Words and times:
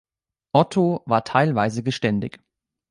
Otto 0.53 1.03
war 1.05 1.23
teilweise 1.25 1.83
geständig. 1.83 2.39